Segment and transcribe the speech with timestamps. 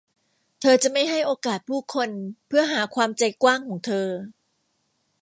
[0.61, 2.09] เธอจะไม่ให้โอกาสผู้คน
[2.47, 4.07] เพื่อหาความใจกว้างของเธอ